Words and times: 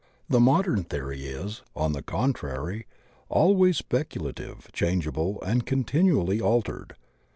The 0.29 0.39
modem 0.39 0.83
theory 0.83 1.27
is, 1.27 1.61
on 1.75 1.91
the 1.91 2.01
contrary, 2.01 2.87
al 3.31 3.53
ways 3.55 3.77
speculative, 3.77 4.67
changeable, 4.73 5.39
and 5.43 5.63
continually 5.63 6.41
altered. 6.41 6.95